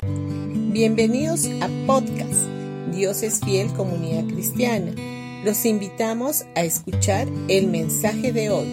[0.00, 2.46] Bienvenidos a podcast
[2.94, 4.92] Dios es fiel comunidad cristiana.
[5.44, 8.68] Los invitamos a escuchar el mensaje de hoy.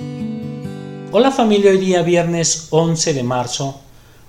[1.11, 3.81] Hola familia, hoy día viernes 11 de marzo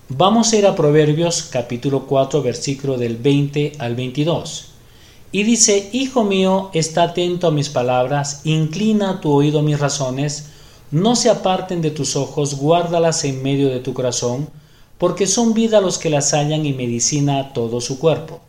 [0.09, 4.69] vamos a ir a Proverbios capítulo 4 versículo del 20 al 22.
[5.33, 10.47] Y dice, Hijo mío, está atento a mis palabras, inclina tu oído a mis razones,
[10.91, 14.49] no se aparten de tus ojos, guárdalas en medio de tu corazón,
[14.99, 18.41] porque son vida los que las hallan y medicina todo su cuerpo.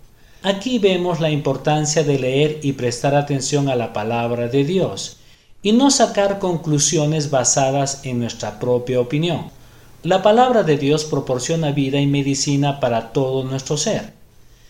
[0.43, 5.17] Aquí vemos la importancia de leer y prestar atención a la palabra de Dios,
[5.61, 9.49] y no sacar conclusiones basadas en nuestra propia opinión.
[10.03, 14.13] La palabra de Dios proporciona vida y medicina para todo nuestro ser.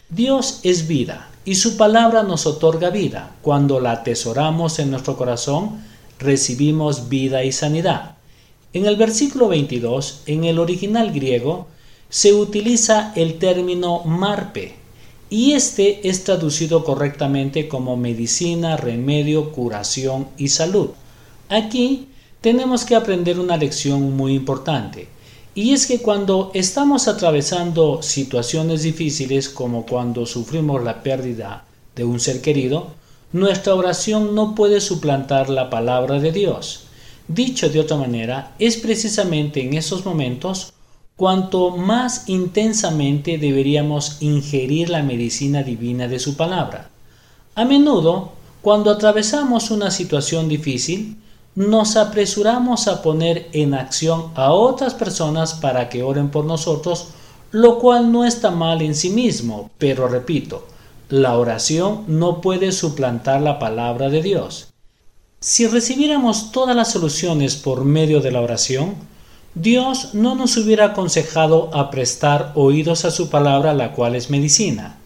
[0.10, 3.36] Dios es vida, y su palabra nos otorga vida.
[3.42, 5.84] Cuando la atesoramos en nuestro corazón,
[6.20, 8.17] recibimos vida y sanidad.
[8.74, 11.68] En el versículo 22, en el original griego,
[12.10, 14.76] se utiliza el término marpe,
[15.30, 20.90] y este es traducido correctamente como medicina, remedio, curación y salud.
[21.50, 22.08] Aquí
[22.42, 25.08] tenemos que aprender una lección muy importante,
[25.56, 32.20] y es que cuando estamos atravesando situaciones difíciles como cuando sufrimos la pérdida de un
[32.20, 32.88] ser querido,
[33.32, 36.87] nuestra oración no puede suplantar la palabra de Dios.
[37.28, 40.74] Dicho de otra manera, es precisamente en esos momentos
[41.18, 46.90] cuanto más intensamente deberíamos ingerir la medicina divina de su palabra.
[47.56, 51.18] A menudo, cuando atravesamos una situación difícil,
[51.56, 57.08] nos apresuramos a poner en acción a otras personas para que oren por nosotros,
[57.52, 60.68] lo cual no está mal en sí mismo, pero repito,
[61.10, 64.68] la oración no puede suplantar la palabra de Dios.
[65.40, 68.96] Si recibiéramos todas las soluciones por medio de la oración,
[69.54, 74.98] Dios no nos hubiera aconsejado a prestar oídos a su palabra, la cual es medicina.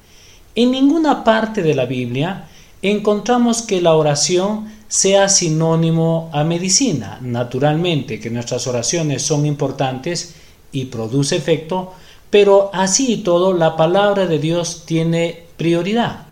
[0.56, 2.48] En ninguna parte de la Biblia
[2.82, 7.20] encontramos que la oración sea sinónimo a medicina.
[7.22, 10.36] Naturalmente que nuestras oraciones son importantes
[10.72, 11.92] y produce efecto,
[12.30, 16.31] pero así y todo la palabra de Dios tiene prioridad.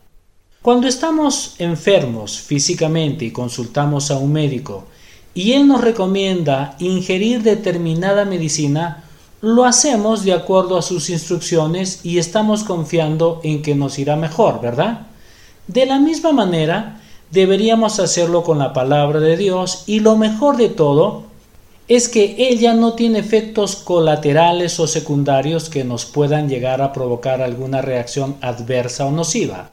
[0.62, 4.84] Cuando estamos enfermos físicamente y consultamos a un médico
[5.34, 9.06] y él nos recomienda ingerir determinada medicina,
[9.40, 14.60] lo hacemos de acuerdo a sus instrucciones y estamos confiando en que nos irá mejor,
[14.60, 15.08] ¿verdad?
[15.68, 17.00] De la misma manera,
[17.32, 21.24] deberíamos hacerlo con la palabra de Dios y lo mejor de todo
[21.88, 27.42] es que ella no tiene efectos colaterales o secundarios que nos puedan llegar a provocar
[27.42, 29.72] alguna reacción adversa o nociva.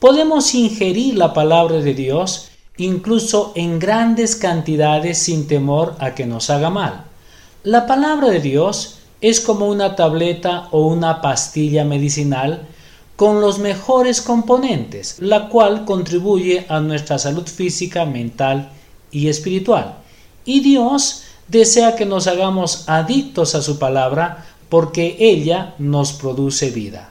[0.00, 6.48] Podemos ingerir la palabra de Dios incluso en grandes cantidades sin temor a que nos
[6.48, 7.04] haga mal.
[7.64, 12.66] La palabra de Dios es como una tableta o una pastilla medicinal
[13.16, 18.70] con los mejores componentes, la cual contribuye a nuestra salud física, mental
[19.10, 19.96] y espiritual.
[20.46, 27.10] Y Dios desea que nos hagamos adictos a su palabra porque ella nos produce vida.